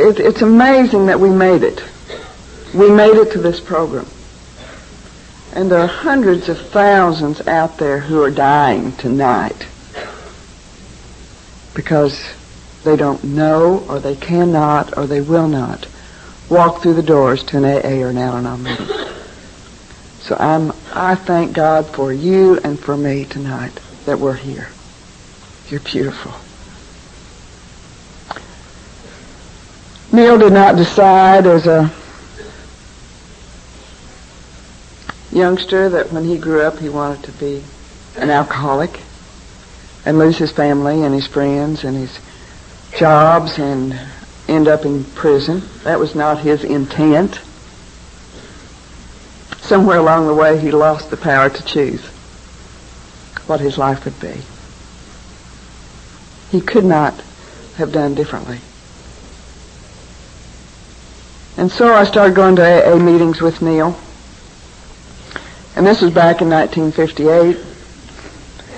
[0.00, 1.82] it, it's amazing that we made it.
[2.74, 4.06] We made it to this program.
[5.52, 9.66] And there are hundreds of thousands out there who are dying tonight
[11.74, 12.22] because
[12.84, 15.86] they don't know or they cannot or they will not
[16.48, 18.86] walk through the doors to an AA or an Al-Anon meeting.
[20.20, 23.72] So I'm, I thank God for you and for me tonight
[24.06, 24.68] that we're here.
[25.68, 26.32] You're beautiful.
[30.12, 31.90] Neil did not decide as a
[35.30, 37.62] youngster that when he grew up he wanted to be
[38.16, 39.00] an alcoholic
[40.04, 42.18] and lose his family and his friends and his
[42.96, 43.96] jobs and
[44.48, 45.62] end up in prison.
[45.84, 47.40] That was not his intent.
[49.58, 52.04] Somewhere along the way he lost the power to choose
[53.46, 54.40] what his life would be.
[56.50, 57.14] He could not
[57.76, 58.58] have done differently.
[61.56, 63.98] And so I started going to AA meetings with Neil.
[65.76, 67.56] And this was back in 1958.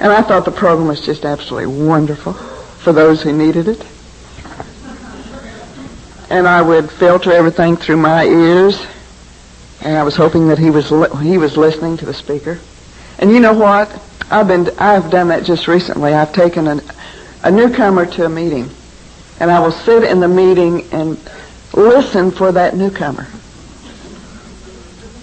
[0.01, 3.85] And I thought the program was just absolutely wonderful for those who needed it.
[6.29, 8.85] And I would filter everything through my ears.
[9.83, 12.59] And I was hoping that he was li- he was listening to the speaker.
[13.19, 13.91] And you know what?
[14.31, 16.15] I've been I've done that just recently.
[16.15, 16.81] I've taken an,
[17.43, 18.71] a newcomer to a meeting,
[19.41, 21.19] and I will sit in the meeting and
[21.75, 23.27] listen for that newcomer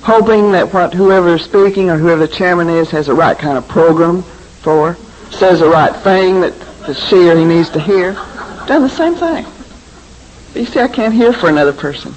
[0.01, 3.57] hoping that what whoever is speaking or whoever the chairman is has the right kind
[3.57, 4.95] of program for,
[5.29, 8.13] says the right thing that, that she or he needs to hear.
[8.65, 9.45] Done the same thing.
[10.53, 12.13] But you see, I can't hear for another person.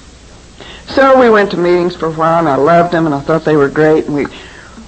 [0.87, 3.45] So we went to meetings for a while, and I loved them, and I thought
[3.45, 4.05] they were great.
[4.05, 4.23] And we,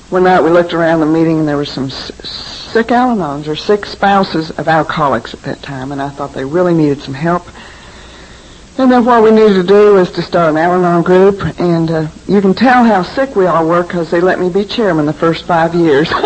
[0.09, 3.55] one night we looked around the meeting, and there were some s- sick Al-Anons or
[3.55, 7.43] sick spouses of alcoholics at that time, and I thought they really needed some help.
[8.78, 12.08] And then what we needed to do was to start an Al-Anon group, and uh,
[12.28, 15.14] you can tell how sick we all were because they let me be chairman the
[15.14, 16.09] first five years.
[16.14, 16.20] I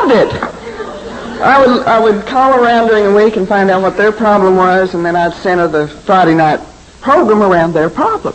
[0.00, 0.42] loved it.
[1.40, 4.56] I would I would call around during the week and find out what their problem
[4.56, 6.58] was, and then I'd center the Friday night
[7.00, 8.34] program around their problem.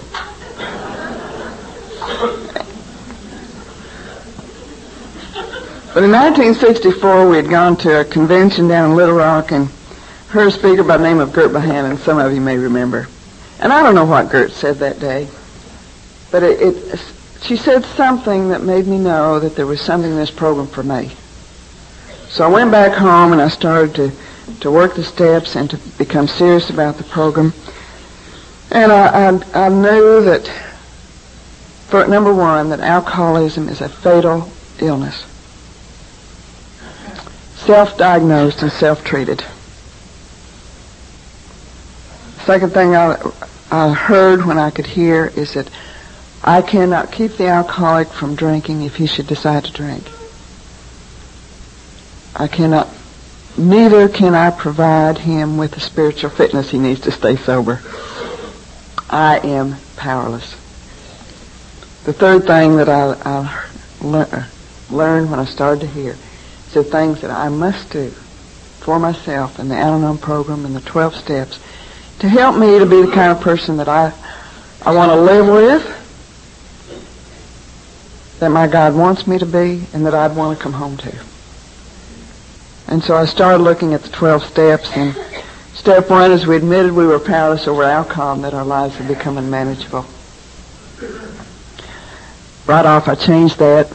[5.94, 9.68] But in 1964, we had gone to a convention down in Little Rock and
[10.32, 11.98] heard a speaker by the name of Gert Behanna.
[11.98, 13.10] Some of you may remember.
[13.60, 15.28] And I don't know what Gert said that day,
[16.32, 17.00] but it, it,
[17.42, 20.84] she said something that made me know that there was something in this program for
[20.84, 21.12] me.
[22.30, 24.12] So I went back home and I started to,
[24.62, 27.54] to work the steps and to become serious about the program.
[28.72, 30.48] And I, I, I knew that,
[31.90, 34.50] for number one, that alcoholism is a fatal
[34.80, 35.26] illness,
[37.66, 39.44] self-diagnosed and self-treated.
[42.52, 43.16] Second thing I,
[43.72, 45.70] I heard when I could hear is that
[46.44, 50.04] I cannot keep the alcoholic from drinking if he should decide to drink.
[52.36, 52.90] I cannot,
[53.58, 57.80] neither can I provide him with the spiritual fitness he needs to stay sober.
[59.10, 60.52] I am powerless.
[62.04, 63.70] The third thing that I, I
[64.02, 64.48] lear,
[64.90, 66.18] learned when I started to hear
[66.68, 70.82] is the things that I must do for myself in the Al-Anon program and the
[70.82, 71.58] 12 steps
[72.22, 74.14] to help me to be the kind of person that I,
[74.86, 75.84] I want to live with,
[78.40, 81.18] that my God wants me to be, and that I'd want to come home to.
[82.88, 85.18] And so I started looking at the 12 steps, and
[85.74, 89.08] step one is we admitted we were powerless over alcohol and that our lives had
[89.08, 90.06] become unmanageable.
[92.68, 93.92] Right off, I changed that.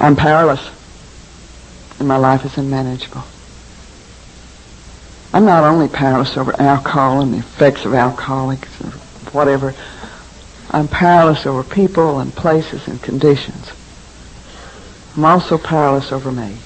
[0.00, 0.70] I'm powerless,
[1.98, 3.24] and my life is unmanageable.
[5.32, 8.90] I'm not only powerless over alcohol and the effects of alcoholics or
[9.32, 9.74] whatever.
[10.70, 13.70] I'm powerless over people and places and conditions.
[15.16, 16.56] I'm also powerless over me.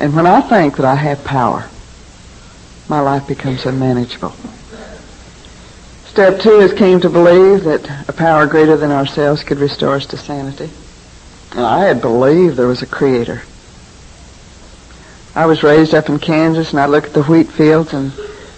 [0.00, 1.68] And when I think that I have power,
[2.88, 4.34] my life becomes unmanageable.
[6.06, 10.06] Step two is came to believe that a power greater than ourselves could restore us
[10.06, 10.70] to sanity.
[11.52, 13.42] And I had believed there was a creator.
[15.38, 18.10] I was raised up in Kansas and I looked at the wheat fields and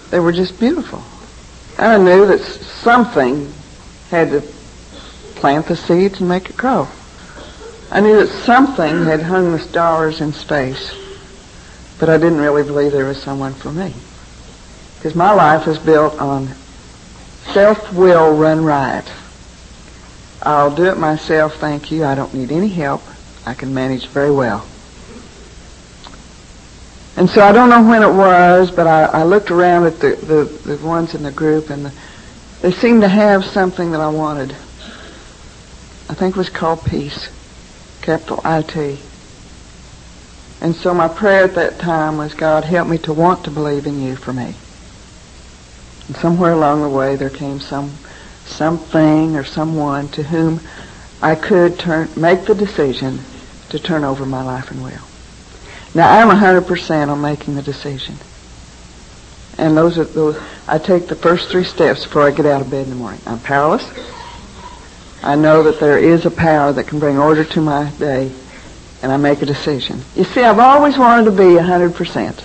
[0.09, 1.05] they were just beautiful.
[1.77, 3.53] And I knew that something
[4.09, 4.41] had to
[5.35, 6.89] plant the seeds and make it grow.
[7.91, 10.95] I knew that something had hung the stars in space,
[11.99, 13.93] but I didn't really believe there was someone for me.
[14.97, 16.49] Because my life was built on
[17.53, 19.05] self-will run riot.
[20.41, 22.07] I'll do it myself, thank you.
[22.07, 23.03] I don't need any help.
[23.45, 24.67] I can manage very well.
[27.21, 30.17] And so I don't know when it was, but I, I looked around at the,
[30.17, 30.45] the,
[30.75, 31.93] the ones in the group and the,
[32.63, 34.53] they seemed to have something that I wanted.
[34.53, 37.29] I think it was called peace,
[38.01, 38.99] capital I-T.
[40.63, 43.87] And so my prayer at that time was, God, help me to want to believe
[43.87, 44.55] in you for me.
[46.07, 47.99] And somewhere along the way there came some
[48.47, 50.61] something or someone to whom
[51.21, 53.21] I could turn make the decision
[53.69, 55.10] to turn over my life and will.
[55.95, 58.17] Now I'm 100% on making the decision.
[59.59, 62.71] And those are those I take the first three steps before I get out of
[62.71, 63.21] bed in the morning.
[63.27, 63.85] I'm powerless.
[65.23, 68.33] I know that there is a power that can bring order to my day
[69.03, 70.01] and I make a decision.
[70.15, 72.45] You see, I've always wanted to be 100%.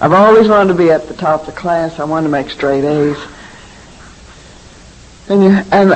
[0.00, 1.98] I've always wanted to be at the top of the class.
[1.98, 3.16] I wanted to make straight A's.
[5.28, 5.94] And, you, and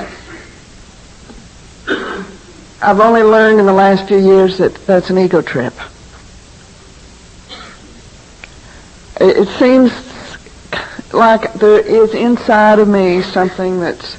[2.80, 5.74] I've only learned in the last few years that that's an ego trip.
[9.20, 9.92] It, seems
[11.12, 14.16] like there is inside of me something that's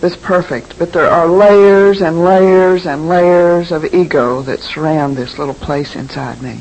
[0.00, 5.38] that's perfect, but there are layers and layers and layers of ego that surround this
[5.38, 6.60] little place inside me.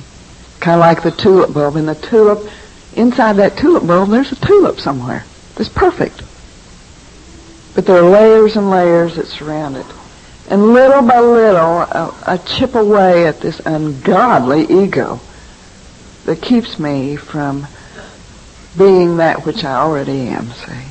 [0.59, 1.77] Kind of like the tulip bulb.
[1.77, 2.51] In the tulip,
[2.95, 5.23] inside that tulip bulb, there's a tulip somewhere.
[5.55, 6.23] That's perfect.
[7.75, 9.85] But there are layers and layers that surround it.
[10.49, 11.85] And little by little,
[12.25, 15.21] I chip away at this ungodly ego
[16.29, 17.65] that keeps me from
[18.77, 20.89] being that which I already am, see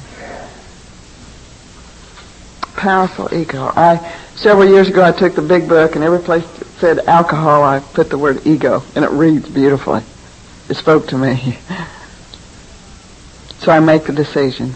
[2.75, 3.71] powerful ego.
[3.75, 7.63] I several years ago I took the big book and every place that said alcohol
[7.63, 10.03] I put the word ego and it reads beautifully.
[10.69, 11.59] It spoke to me.
[13.59, 14.75] so I make the decision.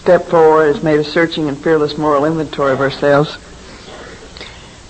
[0.00, 3.38] Step four is made a searching and fearless moral inventory of ourselves.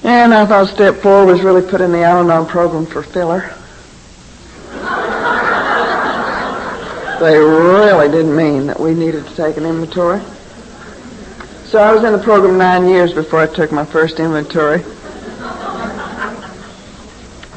[0.05, 3.55] And I thought step four was really put in the Al-Anon program for filler.
[7.21, 10.21] they really didn't mean that we needed to take an inventory.
[11.67, 14.83] So I was in the program nine years before I took my first inventory.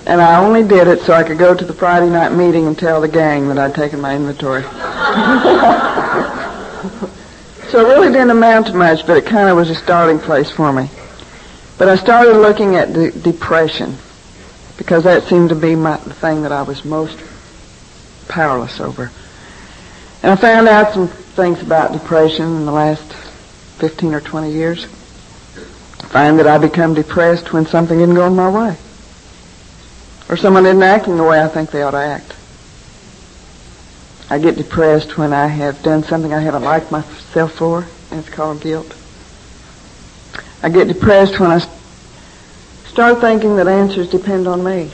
[0.06, 2.78] And I only did it so I could go to the Friday night meeting and
[2.78, 4.62] tell the gang that I'd taken my inventory.
[7.72, 10.52] so it really didn't amount to much, but it kind of was a starting place
[10.52, 10.92] for me.
[11.78, 13.98] But I started looking at de- depression
[14.78, 17.18] because that seemed to be my, the thing that I was most
[18.28, 19.12] powerless over.
[20.24, 23.14] And I found out some things about depression in the last
[23.80, 24.86] 15 or 20 years.
[24.86, 28.78] I find that I become depressed when something isn't going my way.
[30.30, 32.34] Or someone isn't acting the way I think they ought to act.
[34.30, 38.30] I get depressed when I have done something I haven't liked myself for, and it's
[38.30, 38.96] called guilt.
[40.66, 41.60] I get depressed when I
[42.88, 44.90] start thinking that answers depend on me.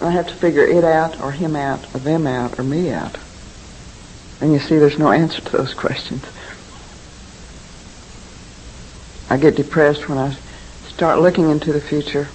[0.00, 3.16] I have to figure it out or him out or them out or me out.
[4.40, 6.24] And you see, there's no answer to those questions.
[9.30, 10.36] I get depressed when I
[10.88, 12.26] start looking into the future.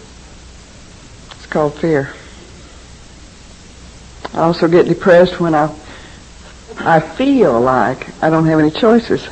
[1.32, 2.14] It's called fear.
[4.34, 5.78] I also get depressed when I
[6.80, 9.28] I feel like I don't have any choices.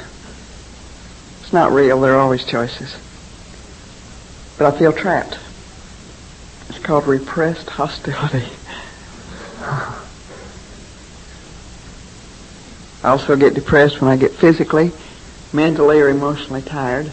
[1.49, 1.99] It's not real.
[1.99, 2.95] There are always choices.
[4.59, 5.39] But I feel trapped.
[6.69, 8.45] It's called repressed hostility.
[13.03, 14.91] I also get depressed when I get physically,
[15.51, 17.11] mentally, or emotionally tired.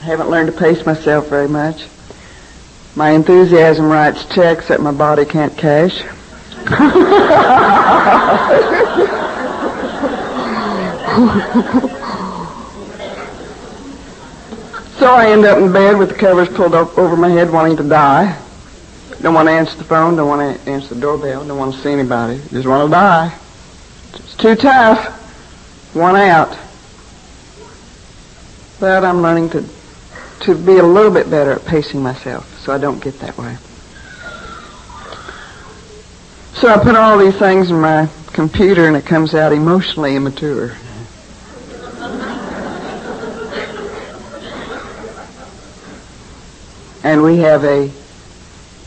[0.00, 1.86] I haven't learned to pace myself very much.
[2.96, 6.02] My enthusiasm writes checks that my body can't cash.
[14.98, 17.76] so I end up in bed with the covers pulled up over my head wanting
[17.78, 18.40] to die.
[19.22, 20.16] Don't want to answer the phone.
[20.16, 21.46] Don't want to answer the doorbell.
[21.46, 22.38] Don't want to see anybody.
[22.50, 23.38] Just want to die.
[24.14, 25.94] It's too tough.
[25.94, 26.56] One out.
[28.78, 29.64] But I'm learning to
[30.40, 33.56] to be a little bit better at pacing myself so I don't get that way.
[36.54, 40.76] So I put all these things in my computer and it comes out emotionally immature.
[47.06, 47.88] And we have a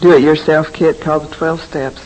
[0.01, 2.03] do-it-yourself kit called the 12 Steps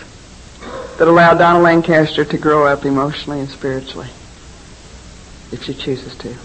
[0.99, 4.09] that allow Donna Lancaster to grow up emotionally and spiritually
[5.51, 6.35] if she chooses to.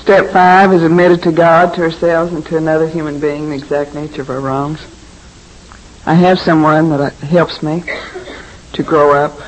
[0.00, 3.94] Step five is admitted to God, to ourselves, and to another human being the exact
[3.94, 4.80] nature of our wrongs.
[6.04, 7.84] I have someone that helps me
[8.72, 9.40] to grow up.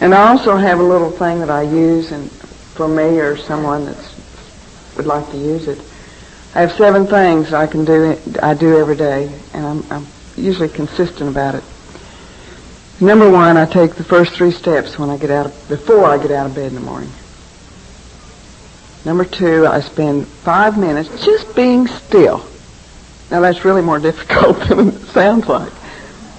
[0.00, 3.84] And I also have a little thing that I use and for me or someone
[3.84, 4.14] that
[4.96, 5.78] would like to use it
[6.54, 8.18] I have seven things I can do.
[8.42, 11.64] I do every day, and I'm, I'm usually consistent about it.
[13.00, 16.18] Number one, I take the first three steps when I get out of, before I
[16.18, 17.10] get out of bed in the morning.
[19.04, 22.44] Number two, I spend five minutes just being still.
[23.30, 25.72] Now that's really more difficult than it sounds like.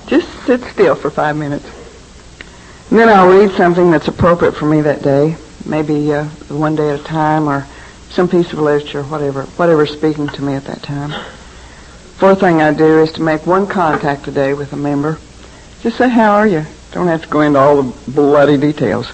[0.08, 1.66] Just sit still for five minutes.
[2.90, 6.90] And then I'll read something that's appropriate for me that day, maybe uh, one day
[6.90, 7.66] at a time or
[8.12, 11.12] some piece of literature, whatever, whatever's speaking to me at that time.
[12.18, 15.18] Fourth thing I do is to make one contact a day with a member.
[15.82, 16.66] Just say, how are you?
[16.92, 19.12] Don't have to go into all the bloody details.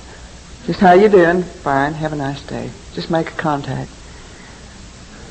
[0.66, 1.44] Just how you doing?
[1.44, 1.94] Fine.
[1.94, 2.70] Have a nice day.
[2.94, 3.89] Just make a contact.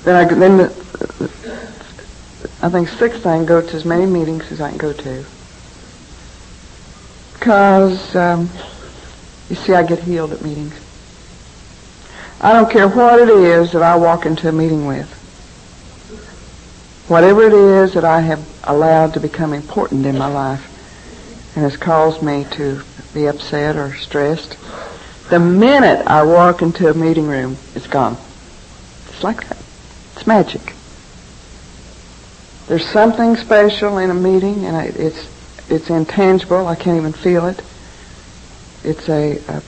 [0.05, 0.65] Then I then the,
[2.63, 5.25] I think sixth thing go to as many meetings as I can go to.
[7.35, 8.49] Because um,
[9.51, 10.86] you see, I get healed at meetings.
[12.47, 15.11] I don't care what it is that I walk into a meeting with.
[17.09, 20.65] Whatever it is that I have allowed to become important in my life
[21.57, 24.57] and has caused me to be upset or stressed,
[25.29, 28.17] the minute I walk into a meeting room, it's gone.
[29.09, 29.59] It's like that.
[30.15, 30.73] It's magic.
[32.69, 35.29] There's something special in a meeting, and it's
[35.69, 36.69] it's intangible.
[36.69, 37.61] I can't even feel it.
[38.85, 39.63] It's a, a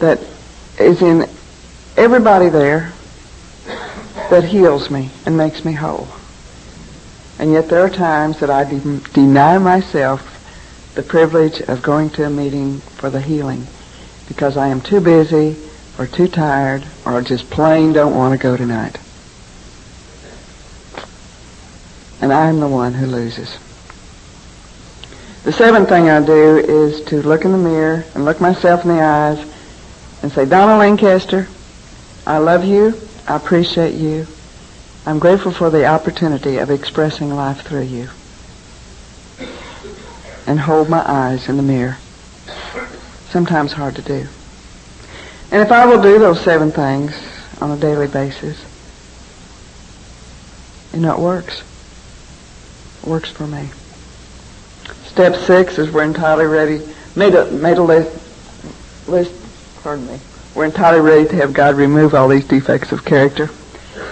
[0.00, 0.20] that
[0.78, 1.26] is in
[1.98, 2.92] everybody there
[4.30, 6.08] that heals me and makes me whole.
[7.40, 10.36] And yet there are times that I de- deny myself
[10.94, 13.66] the privilege of going to a meeting for the healing
[14.28, 15.56] because I am too busy
[15.98, 18.96] or too tired or just plain don't want to go tonight.
[22.20, 23.58] And I'm the one who loses.
[25.44, 28.88] The seventh thing I do is to look in the mirror and look myself in
[28.88, 29.38] the eyes
[30.22, 31.48] and say, Donna Lancaster,
[32.28, 32.94] I love you.
[33.26, 34.26] I appreciate you.
[35.06, 38.10] I'm grateful for the opportunity of expressing life through you.
[40.46, 41.96] And hold my eyes in the mirror
[43.30, 44.26] sometimes hard to do.
[45.50, 47.14] And if I will do those seven things
[47.62, 48.62] on a daily basis,
[50.92, 51.62] you know, it works.
[53.02, 53.70] It works for me.
[55.06, 59.32] Step six is we're entirely ready, made a, made a list, list,
[59.82, 60.20] pardon me,
[60.58, 63.44] we're entirely ready to have God remove all these defects of character.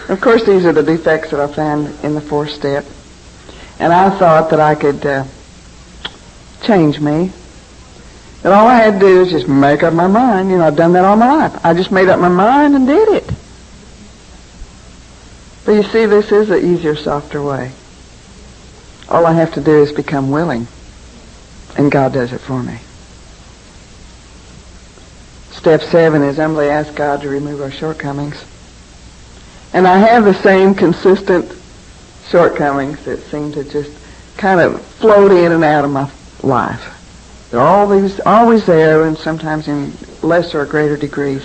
[0.08, 2.86] Of course, these are the defects that I found in the fourth step.
[3.78, 5.24] And I thought that I could uh,
[6.62, 7.32] change me
[8.46, 10.50] and all I had to do is just make up my mind.
[10.50, 11.66] You know, I've done that all my life.
[11.66, 13.28] I just made up my mind and did it.
[15.64, 17.72] But you see, this is the easier, softer way.
[19.08, 20.68] All I have to do is become willing,
[21.76, 22.78] and God does it for me.
[25.66, 28.44] Step seven is humbly ask God to remove our shortcomings.
[29.72, 31.52] And I have the same consistent
[32.28, 33.90] shortcomings that seem to just
[34.36, 36.08] kind of float in and out of my
[36.44, 37.48] life.
[37.50, 39.92] They're always always there, and sometimes in
[40.22, 41.42] lesser or greater degrees.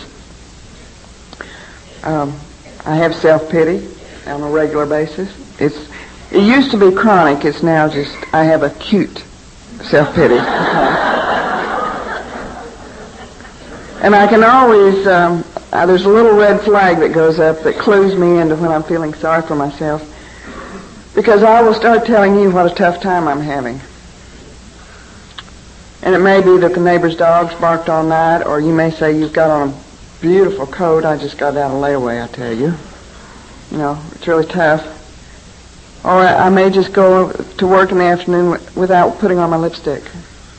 [2.04, 2.40] Um,
[2.86, 3.90] I have self pity
[4.28, 5.32] on a regular basis.
[5.60, 5.90] It's
[6.32, 7.44] it used to be chronic.
[7.44, 9.24] It's now just I have acute
[9.82, 10.14] self
[14.02, 17.78] and I can always um, uh, there's a little red flag that goes up that
[17.78, 20.02] clues me into when I'm feeling sorry for myself
[21.16, 23.80] because I will start telling you what a tough time I'm having.
[26.04, 29.18] And it may be that the neighbor's dogs barked all night, or you may say
[29.18, 29.84] you've got on a
[30.20, 31.06] beautiful coat.
[31.06, 32.74] I just got out of layaway, I tell you.
[33.72, 34.84] You know, it's really tough.
[36.04, 40.04] Or I may just go to work in the afternoon without putting on my lipstick,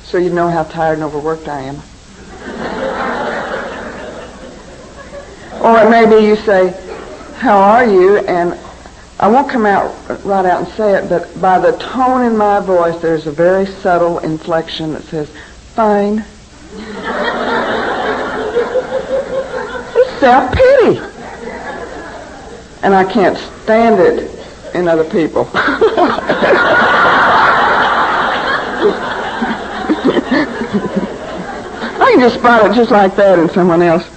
[0.04, 1.82] so you know how tired and overworked I am.
[5.62, 6.72] Or it may be you say,
[7.38, 8.18] how are you?
[8.18, 8.58] And
[9.20, 12.58] I won't come out right out and say it, but by the tone in my
[12.58, 15.30] voice, there's a very subtle inflection that says,
[15.74, 16.18] fine.
[19.94, 20.98] it's self-pity.
[22.82, 24.28] And I can't stand it
[24.74, 25.48] in other people.
[31.94, 34.11] I can just spot it just like that in someone else.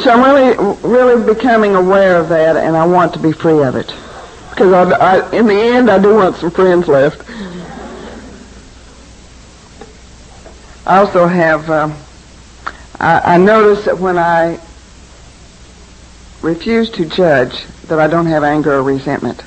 [0.00, 3.76] So I'm really, really becoming aware of that, and I want to be free of
[3.76, 3.86] it.
[4.50, 7.22] Because I, I, in the end, I do want some friends left.
[10.86, 11.96] I also have, um,
[13.00, 14.60] I, I notice that when I
[16.42, 19.42] refuse to judge, that I don't have anger or resentment.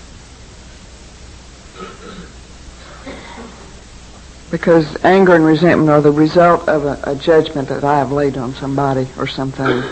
[4.52, 8.38] Because anger and resentment are the result of a, a judgment that I have laid
[8.38, 9.84] on somebody or something.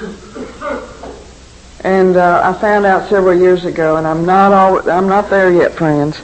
[1.81, 5.51] And uh, I found out several years ago, and I'm not all, I'm not there
[5.51, 6.19] yet, friends,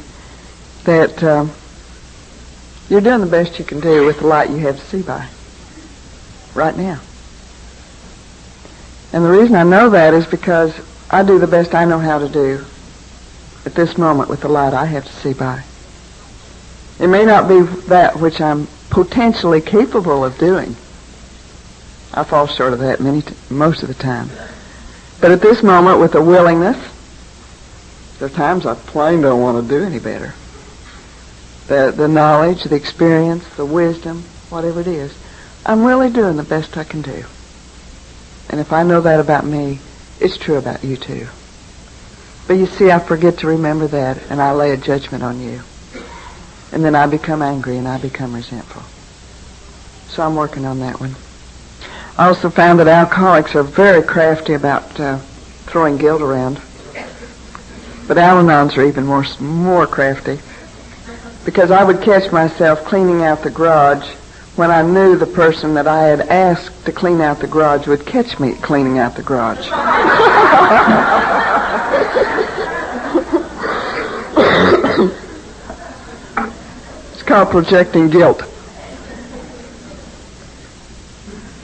[0.83, 1.45] that uh,
[2.89, 5.29] you're doing the best you can do with the light you have to see by
[6.55, 6.99] right now.
[9.13, 10.73] And the reason I know that is because
[11.09, 12.65] I do the best I know how to do
[13.65, 15.63] at this moment with the light I have to see by.
[17.03, 20.74] It may not be that which I'm potentially capable of doing.
[22.13, 24.29] I fall short of that many t- most of the time.
[25.19, 26.77] But at this moment, with a willingness,
[28.19, 30.33] there are times I plain don't want to do any better.
[31.67, 35.13] The, the knowledge, the experience, the wisdom, whatever it is,
[35.65, 37.25] I'm really doing the best I can do.
[38.50, 39.79] And if I know that about me,
[40.22, 41.27] it's true about you too.
[42.48, 45.63] But you see, I forget to remember that, and I lay a judgment on you.
[46.74, 48.82] And then I become angry and I become resentful.
[50.12, 51.15] So I'm working on that one.
[52.18, 55.20] I also found that alcoholics are very crafty about uh,
[55.68, 56.60] throwing guilt around.
[58.08, 60.39] But Al-Anons are even more more crafty.
[61.46, 64.08] Because I would catch myself cleaning out the garage
[64.56, 68.06] when I knew the person that I had asked to clean out the garage would
[68.06, 69.70] catch me cleaning out the garage.
[77.33, 78.43] called projecting guilt.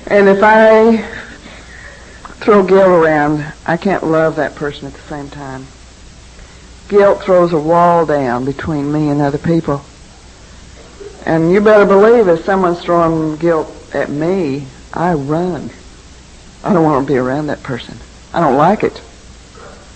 [0.08, 0.98] And if I
[2.42, 5.68] throw guilt around, I can't love that person at the same time.
[6.88, 9.86] Guilt throws a wall down between me and other people.
[11.28, 15.70] And you better believe if someone's throwing guilt at me, I run.
[16.64, 17.96] I don't want to be around that person.
[18.34, 19.00] I don't like it.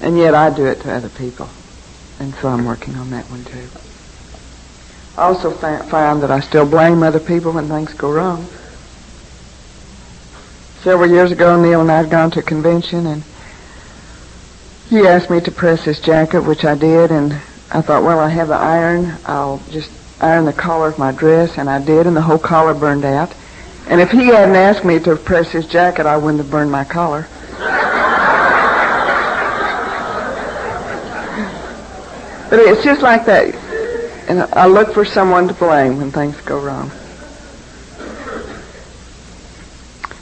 [0.02, 1.50] And yet I do it to other people.
[2.20, 3.68] And so I'm working on that one too.
[5.16, 8.48] I also find that I still blame other people when things go wrong.
[10.82, 13.24] Several years ago, Neil and I had gone to a convention, and
[14.90, 17.34] he asked me to press his jacket, which I did, and
[17.72, 19.14] I thought, well, I have the iron.
[19.26, 22.74] I'll just iron the collar of my dress, and I did, and the whole collar
[22.74, 23.34] burned out.
[23.88, 26.86] And if he hadn't asked me to press his jacket, I wouldn't have burned my
[26.86, 27.28] collar.
[32.50, 33.63] but it's just like that.
[34.28, 36.92] And I look for someone to blame when things go wrong.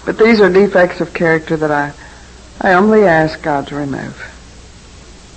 [0.05, 1.93] But these are defects of character that I,
[2.59, 4.27] I only ask God to remove.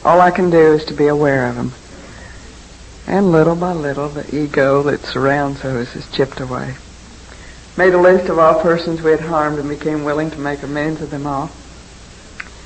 [0.05, 1.73] All I can do is to be aware of them.
[3.07, 6.75] And little by little, the ego that surrounds us is chipped away.
[7.77, 11.03] Made a list of all persons we had harmed and became willing to make amends
[11.03, 11.51] of them all.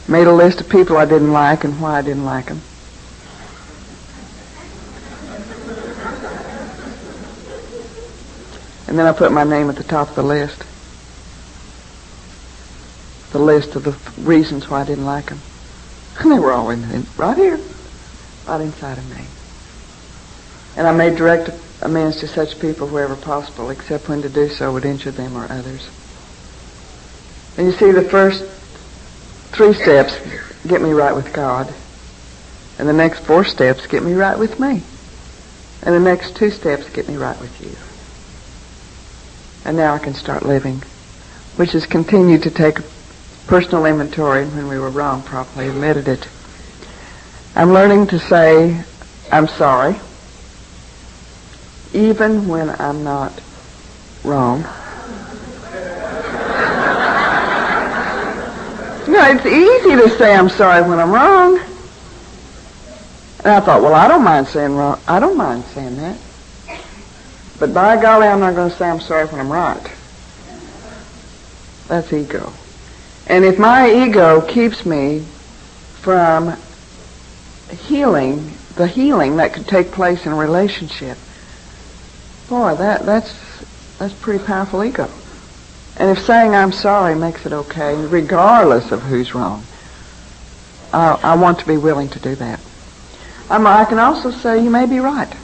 [0.06, 2.62] Made a list of people I didn't like and why I didn't like them.
[8.88, 10.64] And then I put my name at the top of the list
[13.30, 15.40] the list of the reasons why I didn't like them.
[16.20, 17.60] And they were all in, in right here,
[18.46, 19.24] right inside of me.
[20.76, 21.50] And I made direct
[21.82, 25.44] amends to such people wherever possible, except when to do so would injure them or
[25.50, 25.88] others.
[27.56, 28.44] And you see, the first
[29.52, 30.16] three steps
[30.66, 31.72] get me right with God.
[32.78, 34.82] And the next four steps get me right with me.
[35.82, 37.87] And the next two steps get me right with you.
[39.64, 40.82] And now I can start living,
[41.56, 42.78] which has continued to take
[43.46, 46.28] personal inventory when we were wrong, properly admitted it.
[47.54, 48.84] I'm learning to say,
[49.32, 49.96] I'm sorry,
[51.92, 53.40] even when I'm not
[54.24, 54.64] wrong.
[59.08, 61.58] No, it's easy to say I'm sorry when I'm wrong.
[63.38, 65.00] And I thought, well, I don't mind saying wrong.
[65.08, 66.18] I don't mind saying that.
[67.58, 69.92] But by golly, I'm not going to say I'm sorry when I'm right.
[71.88, 72.52] That's ego.
[73.26, 75.20] And if my ego keeps me
[76.00, 76.56] from
[77.70, 81.18] healing, the healing that could take place in a relationship,
[82.48, 83.34] boy, that, that's,
[83.98, 85.10] that's pretty powerful ego.
[85.96, 89.64] And if saying I'm sorry makes it okay, regardless of who's wrong,
[90.92, 92.60] I, I want to be willing to do that.
[93.50, 95.34] I'm, I can also say you may be right.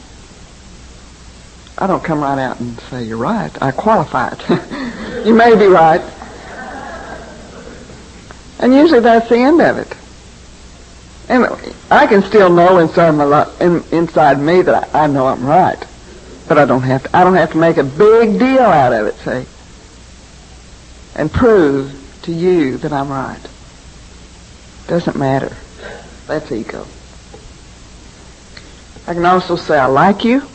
[1.76, 3.50] I don't come right out and say you're right.
[3.62, 5.26] I qualify it.
[5.26, 6.00] you may be right.
[8.60, 9.94] And usually that's the end of it.
[11.28, 11.46] And
[11.90, 15.82] I can still know inside my in, inside me that I, I know I'm right,
[16.48, 17.16] but I don't have to.
[17.16, 19.46] I don't have to make a big deal out of it, see,
[21.18, 23.40] and prove to you that I'm right.
[24.86, 25.56] Doesn't matter.
[26.26, 26.86] That's ego.
[29.06, 30.46] I can also say I like you,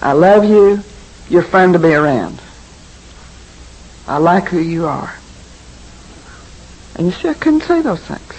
[0.00, 0.82] I love you.
[1.28, 2.40] You're fun to be around.
[4.06, 5.14] I like who you are.
[6.96, 8.34] And you see, I couldn't say those things.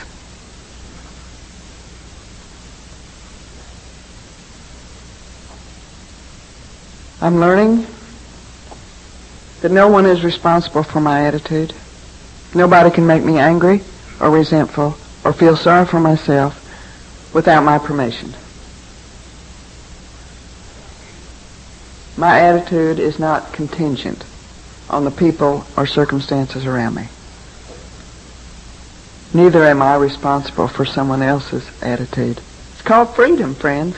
[7.22, 7.86] I'm learning
[9.62, 11.74] that no one is responsible for my attitude.
[12.56, 13.82] Nobody can make me angry
[14.20, 16.56] or resentful or feel sorry for myself
[17.34, 18.34] without my permission.
[22.20, 24.26] My attitude is not contingent
[24.90, 27.08] on the people or circumstances around me.
[29.34, 32.42] Neither am I responsible for someone else's attitude.
[32.74, 33.96] It's called freedom, friends.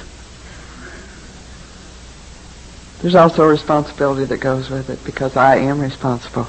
[3.02, 6.46] There's also a responsibility that goes with it because I am responsible.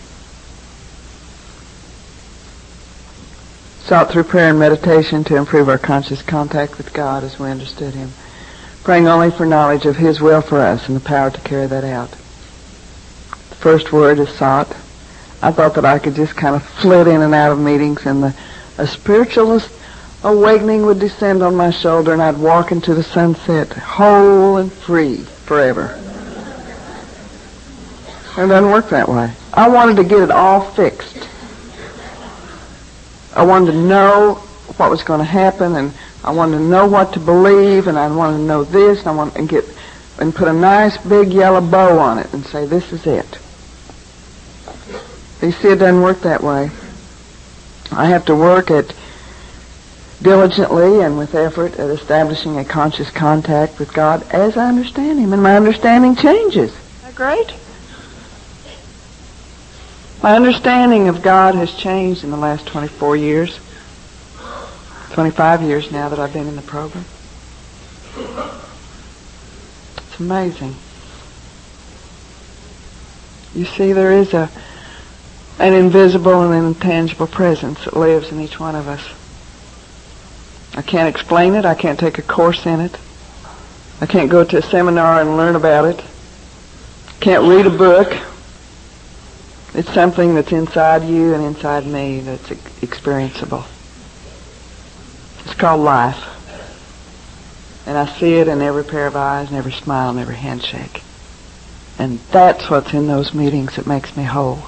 [3.87, 7.95] Sought through prayer and meditation to improve our conscious contact with God as we understood
[7.95, 8.11] Him.
[8.85, 11.85] Praying only for knowledge of His will for us and the power to carry that
[11.85, 12.11] out.
[12.11, 14.69] The first word is sought.
[15.41, 18.23] I thought that I could just kind of flit in and out of meetings and
[18.23, 18.35] the
[18.79, 19.71] a spiritualist
[20.25, 25.19] awakening would descend on my shoulder and I'd walk into the sunset whole and free
[25.19, 25.99] forever.
[28.37, 29.31] It doesn't work that way.
[29.53, 31.29] I wanted to get it all fixed.
[33.37, 34.35] I wanted to know
[34.79, 35.93] what was going to happen and
[36.25, 39.13] I wanted to know what to believe and I wanted to know this and I
[39.13, 39.65] wanted to get
[40.19, 43.39] and put a nice big yellow bow on it and say this is it.
[45.43, 46.71] You see it doesn't work that way.
[47.91, 48.95] I have to work at
[50.23, 55.33] diligently and with effort at establishing a conscious contact with God as I understand Him,
[55.33, 56.71] and my understanding changes.
[56.71, 57.53] Isn't that great?
[60.23, 63.59] My understanding of God has changed in the last 24 years,
[65.13, 67.05] 25 years now that I've been in the program.
[69.97, 70.75] It's amazing.
[73.55, 74.51] You see, there is a
[75.59, 79.07] an invisible and intangible presence that lives in each one of us.
[80.75, 81.65] I can't explain it.
[81.65, 82.99] I can't take a course in it.
[84.01, 86.03] I can't go to a seminar and learn about it.
[87.21, 88.13] Can't read a book.
[89.75, 92.49] It's something that's inside you and inside me that's
[92.81, 93.67] experienceable.
[95.45, 96.29] It's called life.
[97.87, 101.03] And I see it in every pair of eyes and every smile and every handshake.
[101.99, 104.63] And that's what's in those meetings that makes me whole.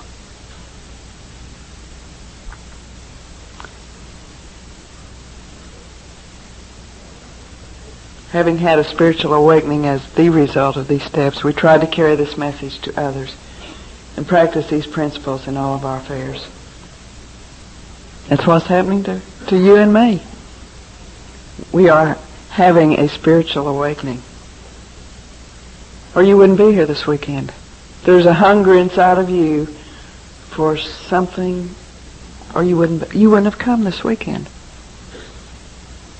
[8.30, 12.16] Having had a spiritual awakening as the result of these steps, we try to carry
[12.16, 13.32] this message to others
[14.16, 16.44] and practice these principles in all of our affairs.
[18.28, 20.20] That's what's happening to, to you and me.
[21.72, 22.18] We are
[22.50, 24.22] having a spiritual awakening.
[26.14, 27.52] Or you wouldn't be here this weekend.
[28.04, 31.70] There's a hunger inside of you for something,
[32.54, 34.48] or you wouldn't, you wouldn't have come this weekend.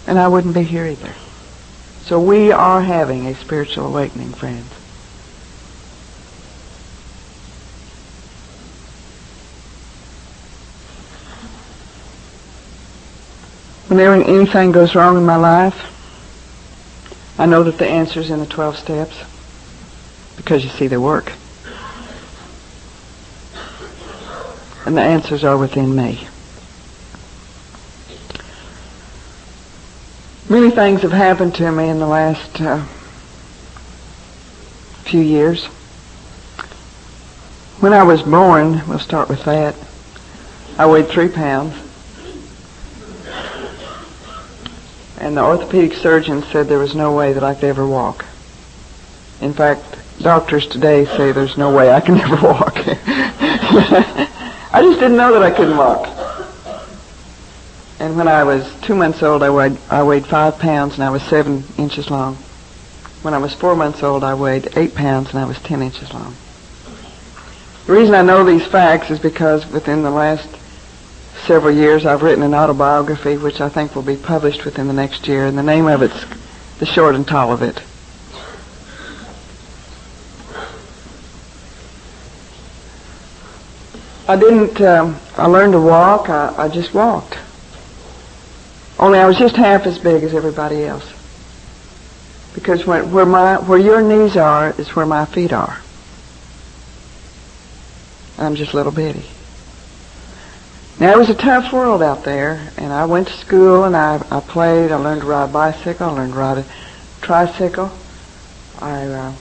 [0.06, 1.14] And I wouldn't be here either.
[2.02, 4.83] So we are having a spiritual awakening, friends.
[13.94, 15.92] Whenever anything goes wrong in my life,
[17.38, 19.16] I know that the answer is in the 12 steps
[20.36, 21.30] because you see they work.
[24.84, 26.26] And the answers are within me.
[30.48, 32.84] Many things have happened to me in the last uh,
[35.04, 35.66] few years.
[37.78, 39.76] When I was born, we'll start with that,
[40.78, 41.76] I weighed three pounds.
[45.24, 48.26] And the orthopedic surgeon said there was no way that I could ever walk.
[49.40, 49.82] In fact,
[50.20, 52.74] doctors today say there's no way I can ever walk.
[52.86, 56.08] I just didn't know that I couldn't walk.
[57.98, 61.08] And when I was two months old, I weighed, I weighed five pounds and I
[61.08, 62.34] was seven inches long.
[63.22, 66.12] When I was four months old, I weighed eight pounds and I was ten inches
[66.12, 66.36] long.
[67.86, 70.50] The reason I know these facts is because within the last
[71.46, 75.28] several years, I've written an autobiography which I think will be published within the next
[75.28, 76.24] year, and the name of it's
[76.78, 77.80] The Short and Tall of It.
[84.26, 87.38] I didn't, um, I learned to walk, I, I just walked.
[88.98, 91.04] Only I was just half as big as everybody else.
[92.54, 95.78] Because when, where my where your knees are is where my feet are.
[98.38, 99.24] I'm just little bitty.
[101.00, 104.24] Now it was a tough world out there, and I went to school and I
[104.30, 104.92] I played.
[104.92, 106.08] I learned to ride a bicycle.
[106.08, 106.64] I learned to ride a
[107.20, 107.90] tricycle.
[108.80, 109.32] I uh,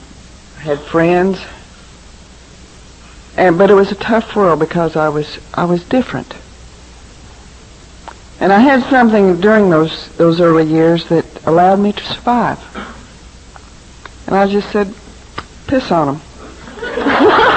[0.58, 1.38] had friends,
[3.36, 6.34] and but it was a tough world because I was I was different.
[8.40, 12.58] And I had something during those those early years that allowed me to survive.
[14.26, 14.92] And I just said,
[15.68, 16.20] piss on them.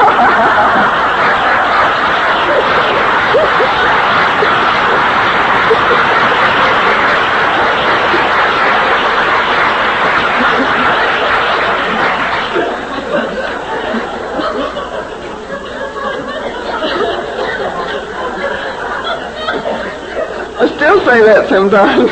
[20.60, 22.12] I still say that sometimes.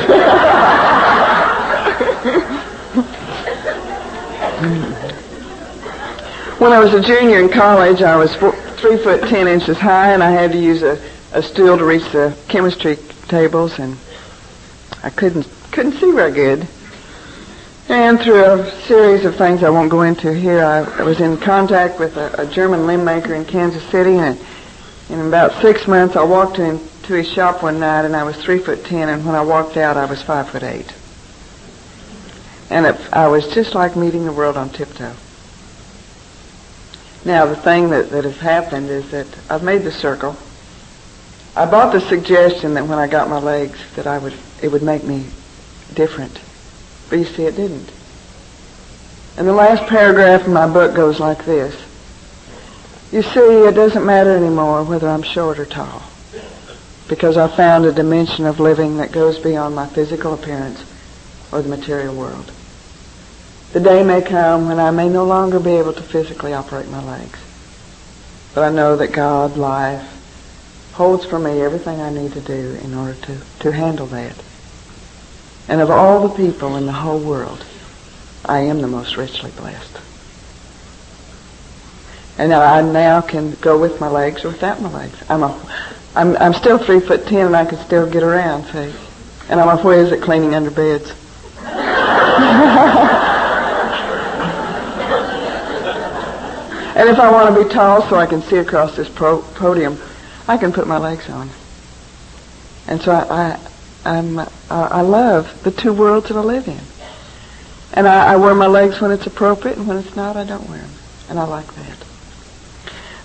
[6.60, 10.14] when I was a junior in college, I was four, three foot ten inches high,
[10.14, 10.98] and I had to use a,
[11.34, 12.96] a stool to reach the chemistry
[13.28, 13.98] tables, and
[15.04, 16.66] I couldn't couldn't see very good.
[17.90, 22.00] And through a series of things I won't go into here, I, was in contact
[22.00, 24.40] with a, a German limb maker in Kansas City, and
[25.10, 26.60] in about six months, I walked
[27.06, 29.78] into his shop one night, and I was three foot ten, and when I walked
[29.78, 30.92] out, I was five foot eight.
[32.72, 35.14] And it, I was just like meeting the world on tiptoe.
[37.24, 40.36] Now, the thing that, that has happened is that I've made the circle.
[41.56, 44.84] I bought the suggestion that when I got my legs that I would it would
[44.84, 45.26] make me
[45.94, 46.42] different.
[47.10, 47.92] But you see, it didn't.
[49.38, 51.76] And the last paragraph in my book goes like this.
[53.12, 56.02] You see, it doesn't matter anymore whether I'm short or tall,
[57.08, 60.84] because I found a dimension of living that goes beyond my physical appearance
[61.52, 62.52] or the material world.
[63.74, 67.04] The day may come when I may no longer be able to physically operate my
[67.04, 67.40] legs,
[68.54, 70.12] but I know that God, life,
[70.94, 74.36] holds for me everything I need to do in order to, to handle that.
[75.68, 77.66] And of all the people in the whole world,
[78.46, 80.00] I am the most richly blessed.
[82.38, 85.22] And I now can go with my legs or without my legs.
[85.30, 88.94] I'm a, I'm, I'm still three foot ten and I can still get around, see.
[89.50, 91.10] And I'm a whiz at cleaning under beds.
[96.96, 100.00] and if I want to be tall so I can see across this pro- podium,
[100.48, 101.50] I can put my legs on.
[102.88, 103.60] And so I,
[104.06, 106.80] I uh, I love the two worlds that I live in.
[107.94, 110.70] And I, I wear my legs when it's appropriate, and when it's not, I don't
[110.70, 110.92] wear them.
[111.30, 111.98] And I like that.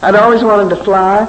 [0.02, 1.26] I'd always wanted to fly,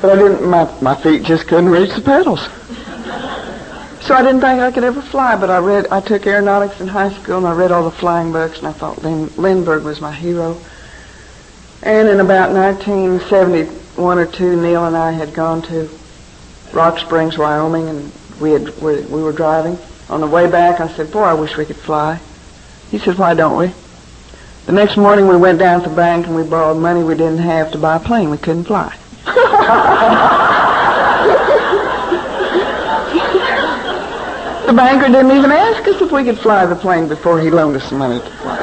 [0.00, 0.48] but I didn't.
[0.48, 2.40] My my feet just couldn't reach the pedals.
[4.00, 5.36] So I didn't think I could ever fly.
[5.36, 5.86] But I read.
[5.88, 8.72] I took aeronautics in high school, and I read all the flying books, and I
[8.72, 10.58] thought Lin, Lindbergh was my hero.
[11.82, 15.88] And in about 1971 or two, Neil and I had gone to
[16.72, 19.78] Rock Springs, Wyoming, and we had we, we were driving.
[20.08, 22.20] On the way back, I said, "Boy, I wish we could fly."
[22.90, 23.72] He said, "Why don't we?"
[24.66, 27.38] The next morning we went down to the bank and we borrowed money we didn't
[27.38, 28.30] have to buy a plane.
[28.30, 28.94] We couldn't fly.
[34.68, 37.74] The banker didn't even ask us if we could fly the plane before he loaned
[37.76, 38.58] us money to fly.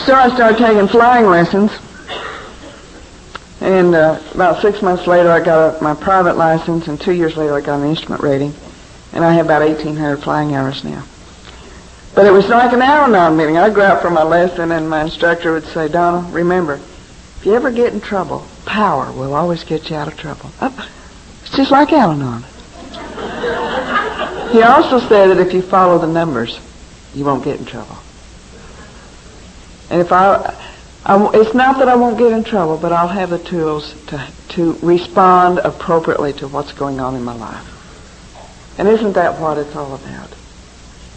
[0.00, 1.70] So I started taking flying lessons.
[3.62, 7.36] And uh, about six months later, I got a, my private license, and two years
[7.36, 8.52] later, I got an instrument rating.
[9.14, 11.02] And I have about 1,800 flying hours now.
[12.14, 13.56] But it was like an Al-Anon meeting.
[13.56, 16.80] I'd go out for my lesson, and my instructor would say, Donna, remember,
[17.42, 20.48] if you ever get in trouble, power will always get you out of trouble.
[20.60, 20.88] Oh,
[21.42, 22.44] it's just like Al-Anon.
[24.52, 26.60] he also said that if you follow the numbers,
[27.16, 27.98] you won't get in trouble.
[29.90, 30.54] And if I,
[31.04, 34.24] I, it's not that I won't get in trouble, but I'll have the tools to,
[34.50, 38.78] to respond appropriately to what's going on in my life.
[38.78, 40.32] And isn't that what it's all about?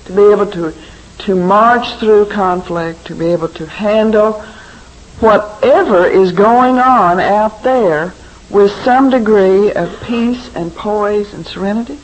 [0.05, 0.73] to be able to,
[1.19, 4.43] to march through conflict, to be able to handle
[5.19, 8.13] whatever is going on out there
[8.49, 11.97] with some degree of peace and poise and serenity.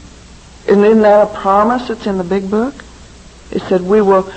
[0.68, 2.76] And isn't that a promise that's in the big book?
[3.52, 4.32] It said we will,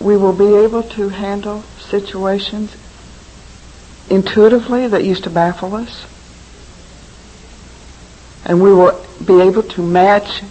[0.00, 2.76] we will be able to handle situations
[4.08, 6.06] intuitively that used to baffle us.
[8.44, 10.42] And we will be able to match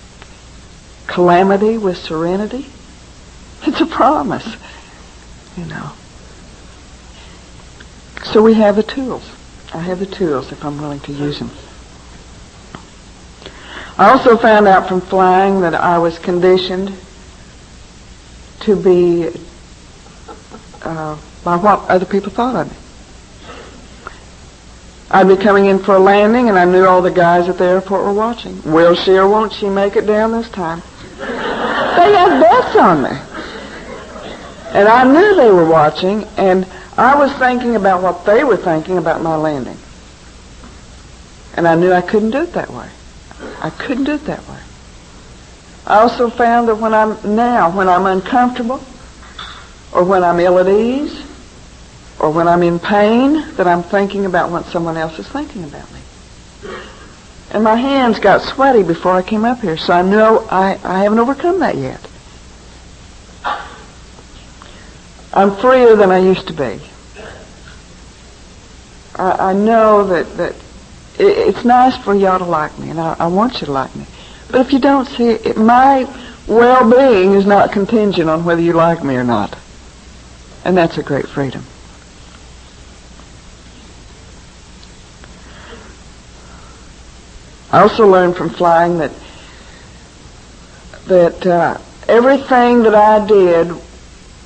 [1.11, 2.67] calamity with serenity?
[3.63, 4.55] It's a promise,
[5.57, 5.91] you know.
[8.23, 9.29] So we have the tools.
[9.73, 11.49] I have the tools if I'm willing to use them.
[13.97, 16.93] I also found out from flying that I was conditioned
[18.61, 19.29] to be
[20.83, 22.77] uh, by what other people thought of me.
[25.09, 27.65] I'd be coming in for a landing, and I knew all the guys at the
[27.65, 28.61] airport were watching.
[28.63, 30.81] Will she or won't she make it down this time?
[31.17, 33.09] They had bets on me.
[34.73, 36.65] And I knew they were watching, and
[37.01, 39.77] I was thinking about what they were thinking about my landing.
[41.57, 42.87] And I knew I couldn't do it that way.
[43.59, 44.59] I couldn't do it that way.
[45.87, 48.83] I also found that when I'm now, when I'm uncomfortable,
[49.91, 51.25] or when I'm ill at ease,
[52.19, 55.91] or when I'm in pain, that I'm thinking about what someone else is thinking about
[55.91, 56.01] me.
[57.49, 60.99] And my hands got sweaty before I came up here, so I know I, I
[60.99, 62.07] haven't overcome that yet.
[65.33, 66.79] I'm freer than I used to be.
[69.21, 70.55] I, I know that, that
[71.19, 73.95] it, it's nice for y'all to like me, and I, I want you to like
[73.95, 74.07] me.
[74.47, 76.07] But if you don't see it, my
[76.47, 79.55] well-being is not contingent on whether you like me or not.
[80.65, 81.63] And that's a great freedom.
[87.71, 89.11] I also learned from flying that
[91.05, 93.71] that uh, everything that I did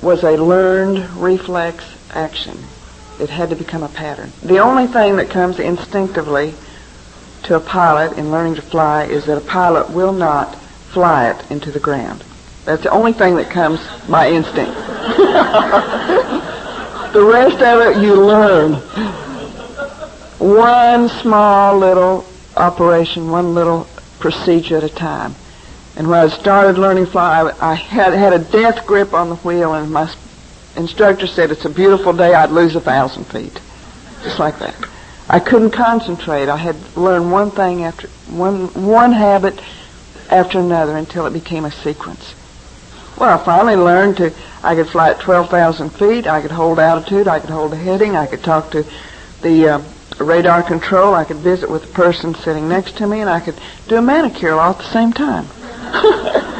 [0.02, 2.58] was a learned reflex action.
[3.18, 4.32] It had to become a pattern.
[4.42, 6.54] The only thing that comes instinctively
[7.44, 10.54] to a pilot in learning to fly is that a pilot will not
[10.92, 12.24] fly it into the ground.
[12.64, 14.74] That's the only thing that comes by instinct.
[17.12, 18.74] the rest of it you learn.
[20.38, 22.26] One small little
[22.56, 23.86] operation, one little
[24.18, 25.34] procedure at a time.
[25.96, 29.36] And when I started learning fly, I, I had had a death grip on the
[29.36, 30.06] wheel, and my
[30.76, 32.34] instructor said, "It's a beautiful day.
[32.34, 33.58] I'd lose a thousand feet,"
[34.22, 34.74] just like that.
[35.28, 36.48] I couldn't concentrate.
[36.48, 39.60] I had learned one thing after one one habit
[40.30, 42.34] after another until it became a sequence.
[43.18, 44.32] Well, I finally learned to.
[44.62, 46.26] I could fly at twelve thousand feet.
[46.26, 47.26] I could hold altitude.
[47.28, 48.14] I could hold a heading.
[48.16, 48.84] I could talk to
[49.42, 49.82] the uh,
[50.18, 51.14] radar control.
[51.14, 53.56] I could visit with the person sitting next to me, and I could
[53.88, 55.46] do a manicure all at the same time.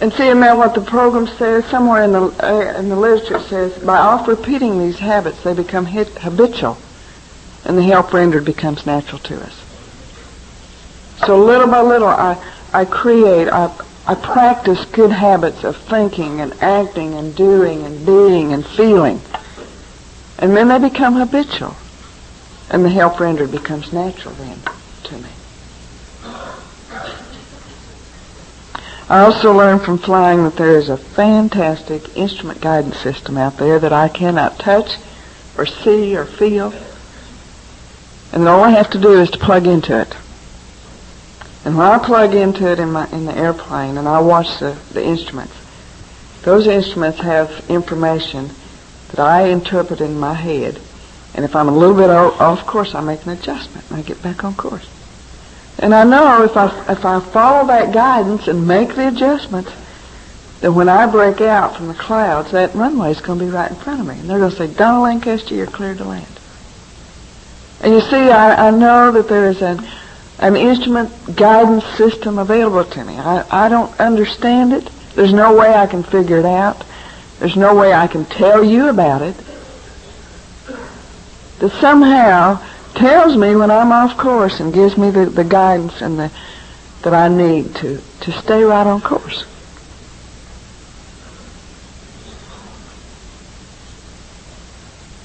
[0.00, 3.42] and see, now what the program says somewhere in the uh, in the literature it
[3.42, 6.78] says by oft repeating these habits, they become hit, habitual,
[7.64, 9.64] and the help rendered becomes natural to us.
[11.26, 13.70] So little by little, I I create, I
[14.06, 19.20] I practice good habits of thinking and acting and doing and being and feeling.
[20.38, 21.76] And then they become habitual.
[22.70, 24.58] And the help rendered becomes natural then
[25.04, 25.28] to me.
[29.10, 33.80] I also learned from flying that there is a fantastic instrument guidance system out there
[33.80, 34.96] that I cannot touch
[35.58, 36.72] or see or feel.
[38.32, 40.16] And all I have to do is to plug into it.
[41.64, 44.78] And when I plug into it in my in the airplane and I watch the,
[44.92, 45.56] the instruments,
[46.42, 48.50] those instruments have information
[49.08, 50.80] that I interpret in my head
[51.34, 54.22] and if I'm a little bit off course, I make an adjustment and I get
[54.22, 54.88] back on course.
[55.78, 59.72] And I know if I if I follow that guidance and make the adjustments,
[60.60, 63.70] then when I break out from the clouds, that runway is going to be right
[63.70, 66.26] in front of me, and they're going to say, "Donna Lancaster, you're cleared to land."
[67.82, 69.86] And you see, I, I know that there is an
[70.38, 73.18] an instrument guidance system available to me.
[73.18, 74.88] I, I don't understand it.
[75.14, 76.82] There's no way I can figure it out.
[77.38, 79.36] There's no way I can tell you about it
[81.58, 82.62] that somehow
[82.94, 86.30] tells me when I'm off course and gives me the, the guidance and the
[87.02, 89.46] that I need to, to stay right on course.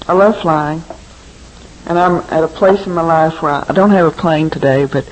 [0.08, 0.82] I love flying,
[1.86, 4.86] and I'm at a place in my life where I, don't have a plane today,
[4.86, 5.06] but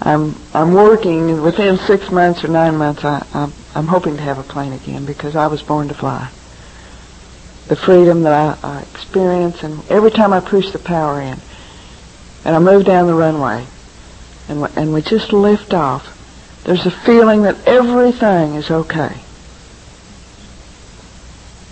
[0.00, 3.04] I'm I'm working within six months or nine months.
[3.04, 6.30] I, I'm, I'm hoping to have a plane again because I was born to fly
[7.68, 11.38] the freedom that I, I experience, and every time I push the power in,
[12.46, 13.66] and I move down the runway,
[14.48, 19.16] and and we just lift off, there's a feeling that everything is okay.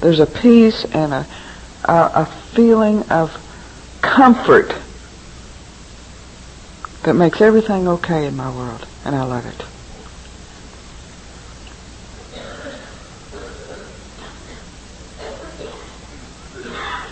[0.01, 1.27] There's a peace and a
[1.85, 3.31] a, a feeling of
[4.03, 4.75] comfort
[7.05, 9.65] that makes everything okay in my world, and I love it.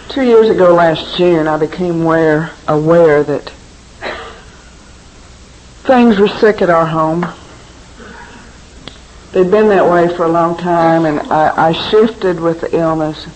[0.09, 3.51] Two years ago last June, I became aware, aware that
[5.85, 7.27] things were sick at our home.
[9.33, 13.27] They'd been that way for a long time, and I, I shifted with the illness,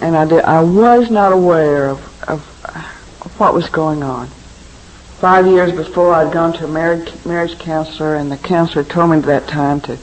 [0.00, 0.44] and I did.
[0.44, 2.40] I was not aware of, of,
[3.22, 4.28] of what was going on.
[5.18, 9.18] Five years before, I'd gone to a marriage marriage counselor, and the counselor told me
[9.18, 9.98] at that time to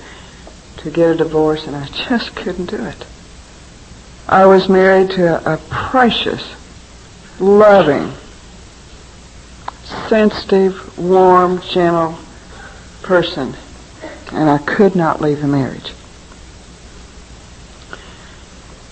[0.78, 3.06] to get a divorce, and I just couldn't do it.
[4.28, 6.44] I was married to a precious,
[7.40, 8.12] loving,
[10.08, 12.18] sensitive, warm, gentle
[13.02, 13.56] person,
[14.32, 15.94] and I could not leave the marriage.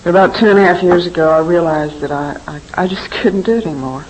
[0.04, 3.42] About two and a half years ago, I realized that I, I, I just couldn't
[3.42, 4.04] do it anymore.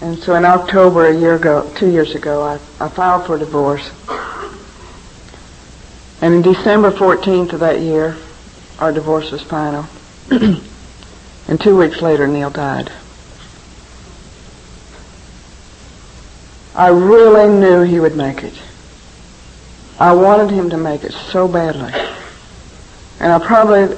[0.00, 2.54] And so in October a year ago, two years ago, I,
[2.84, 3.88] I filed for divorce.
[6.20, 8.16] And in December 14th of that year,
[8.80, 9.86] our divorce was final.
[10.30, 12.90] and two weeks later, Neil died.
[16.74, 18.54] I really knew he would make it.
[19.98, 21.92] I wanted him to make it so badly.
[23.20, 23.96] And I probably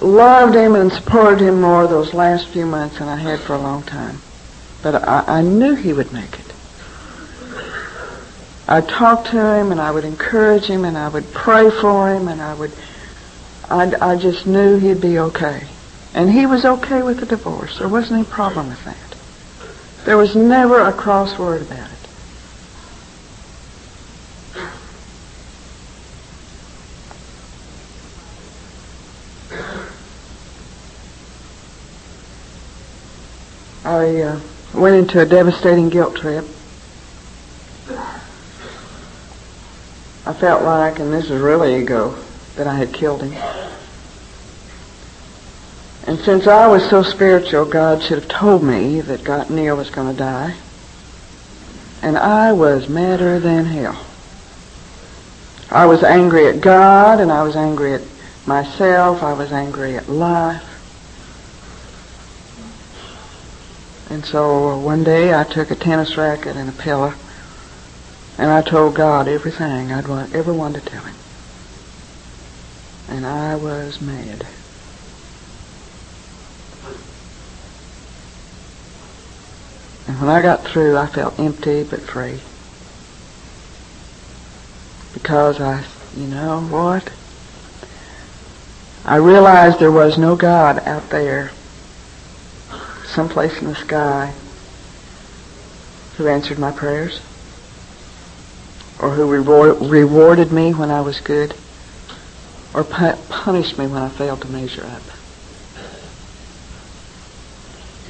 [0.00, 3.58] loved him and supported him more those last few months than I had for a
[3.58, 4.18] long time.
[4.82, 6.44] But I, I knew he would make it.
[8.68, 12.28] I talked to him and I would encourage him and I would pray for him
[12.28, 12.72] and I would,
[13.68, 15.66] I, I just knew he'd be okay.
[16.14, 17.78] And he was okay with the divorce.
[17.78, 19.13] There wasn't any problem with that.
[20.04, 21.94] There was never a cross word about it.
[33.86, 34.40] I uh,
[34.74, 36.44] went into a devastating guilt trip.
[40.26, 42.14] I felt like, and this is really ego,
[42.56, 43.63] that I had killed him.
[46.06, 49.90] And since I was so spiritual, God should have told me that God, Neil was
[49.90, 50.54] going to die.
[52.02, 54.04] And I was madder than hell.
[55.70, 58.02] I was angry at God, and I was angry at
[58.46, 59.22] myself.
[59.22, 60.62] I was angry at life.
[64.10, 67.14] And so one day I took a tennis racket and a pillow
[68.36, 71.14] and I told God everything I'd want, ever wanted to tell him.
[73.08, 74.46] And I was mad.
[80.06, 82.40] And when I got through, I felt empty but free.
[85.14, 85.84] Because I,
[86.16, 87.10] you know what?
[89.04, 91.50] I realized there was no God out there
[93.06, 94.32] someplace in the sky
[96.16, 97.20] who answered my prayers
[99.00, 101.54] or who reward, rewarded me when I was good
[102.72, 105.02] or pu- punished me when I failed to measure up.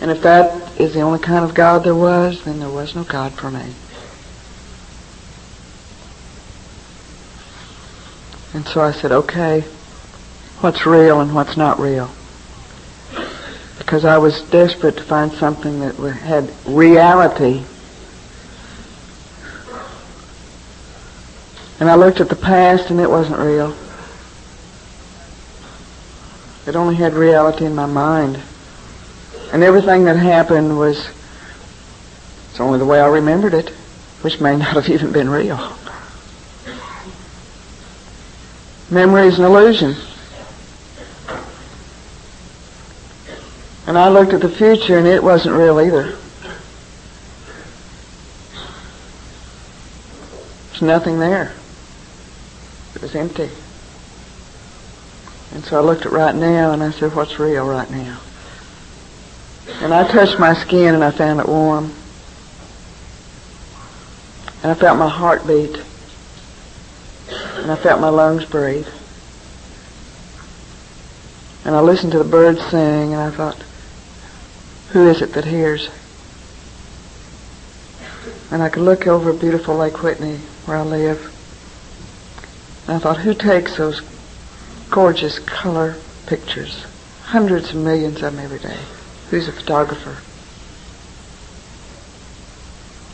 [0.00, 3.04] And if that is the only kind of God there was, then there was no
[3.04, 3.74] God for me.
[8.54, 9.62] And so I said, okay,
[10.60, 12.10] what's real and what's not real?
[13.84, 17.62] because I was desperate to find something that had reality.
[21.78, 23.76] And I looked at the past and it wasn't real.
[26.66, 28.40] It only had reality in my mind.
[29.54, 31.08] And everything that happened was,
[32.50, 33.68] it's only the way I remembered it,
[34.22, 35.56] which may not have even been real.
[38.90, 39.94] Memory is an illusion.
[43.86, 46.18] And I looked at the future and it wasn't real either.
[50.70, 51.54] There's nothing there.
[52.96, 53.50] It was empty.
[55.52, 58.18] And so I looked at right now and I said, what's real right now?
[59.66, 61.92] And I touched my skin and I found it warm.
[64.62, 65.82] And I felt my heart beat.
[67.30, 68.88] And I felt my lungs breathe.
[71.64, 73.62] And I listened to the birds sing and I thought,
[74.90, 75.88] who is it that hears?
[78.50, 80.36] And I could look over beautiful Lake Whitney
[80.66, 81.30] where I live.
[82.86, 84.02] And I thought, who takes those
[84.90, 85.96] gorgeous color
[86.26, 86.84] pictures?
[87.22, 88.78] Hundreds of millions of them every day.
[89.30, 90.16] Who's a photographer?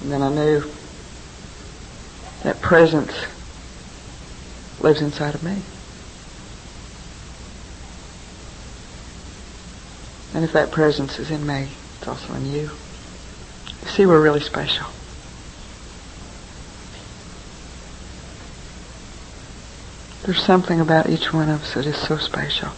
[0.03, 0.65] And then I knew
[2.43, 3.13] that presence
[4.81, 5.63] lives inside of me.
[10.35, 12.71] And if that presence is in me, it's also in you.
[13.83, 14.87] You see, we're really special.
[20.23, 22.71] There's something about each one of us that is so special.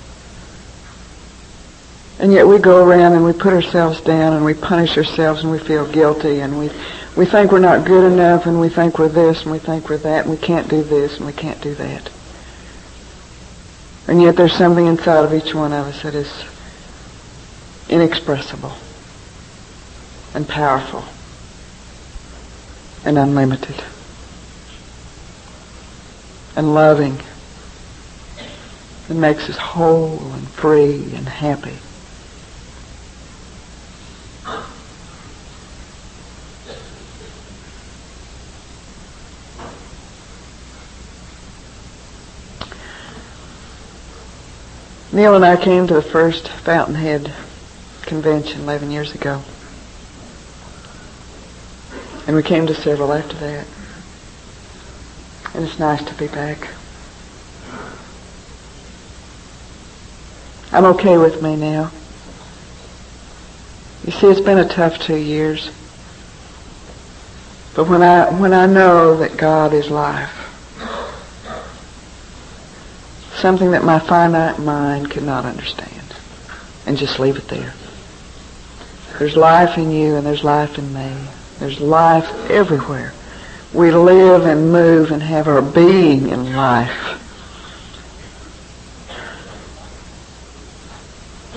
[2.18, 5.50] And yet we go around and we put ourselves down and we punish ourselves and
[5.50, 6.70] we feel guilty and we,
[7.16, 9.96] we think we're not good enough and we think we're this and we think we're
[9.98, 12.10] that and we can't do this and we can't do that.
[14.06, 16.44] And yet there's something inside of each one of us that is
[17.88, 18.72] inexpressible
[20.34, 21.04] and powerful
[23.04, 23.82] and unlimited
[26.56, 27.18] and loving
[29.08, 31.78] and makes us whole and free and happy.
[45.14, 47.30] Neil and I came to the first Fountainhead
[48.00, 49.42] convention 11 years ago.
[52.26, 53.66] And we came to several after that.
[55.54, 56.66] And it's nice to be back.
[60.72, 61.90] I'm okay with me now.
[64.06, 65.70] You see, it's been a tough two years.
[67.74, 70.41] But when I, when I know that God is life,
[73.42, 76.14] something that my finite mind could not understand,
[76.86, 77.74] and just leave it there.
[79.18, 81.12] There's life in you and there's life in me.
[81.58, 83.12] There's life everywhere.
[83.74, 87.18] We live and move and have our being in life.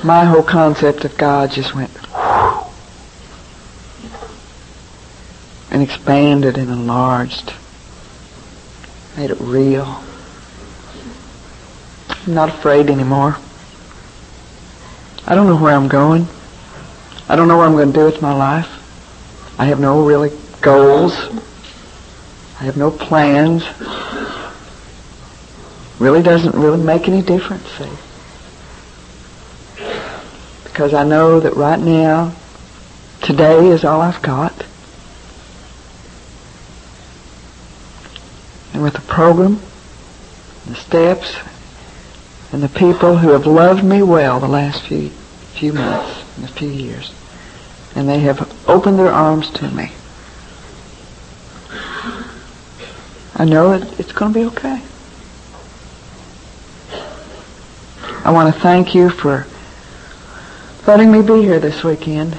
[0.03, 1.91] My whole concept of God just went
[5.71, 7.53] and expanded and enlarged,
[9.17, 10.03] made it real.
[12.25, 13.37] I'm not afraid anymore.
[15.27, 16.27] I don't know where I'm going.
[17.29, 18.69] I don't know what I'm going to do with my life.
[19.59, 21.13] I have no really goals.
[22.59, 23.63] I have no plans.
[25.99, 27.89] Really doesn't really make any difference, see.
[30.63, 32.35] Because I know that right now,
[33.21, 34.65] today is all I've got.
[38.75, 39.61] and with the program,
[40.67, 41.33] the steps,
[42.51, 45.09] and the people who have loved me well the last few
[45.55, 47.13] few months and a few years.
[47.95, 49.91] And they have opened their arms to me.
[53.37, 54.81] I know it's going to be okay.
[58.23, 59.45] I want to thank you for
[60.87, 62.37] letting me be here this weekend.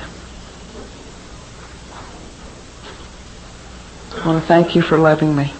[4.14, 5.52] I want to thank you for loving me.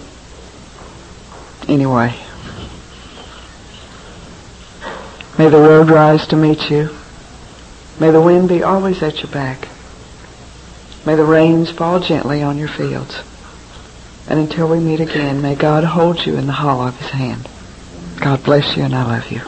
[1.69, 2.15] Anyway,
[5.39, 6.91] may the road rise to meet you.
[7.99, 9.69] May the wind be always at your back.
[11.07, 13.23] May the rains fall gently on your fields.
[14.29, 17.49] And until we meet again, may God hold you in the hollow of his hand.
[18.21, 19.43] God bless you and I love you.